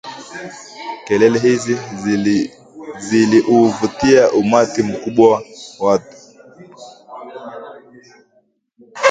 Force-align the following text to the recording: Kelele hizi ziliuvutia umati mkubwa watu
Kelele 1.05 1.39
hizi 1.39 1.77
ziliuvutia 3.01 4.31
umati 4.31 4.83
mkubwa 4.83 5.43
watu 5.79 6.15